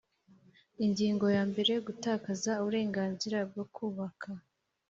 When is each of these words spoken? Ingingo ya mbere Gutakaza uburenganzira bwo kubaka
Ingingo 0.85 1.25
ya 1.35 1.43
mbere 1.51 1.73
Gutakaza 1.87 2.51
uburenganzira 2.61 3.37
bwo 3.49 3.63
kubaka 3.75 4.29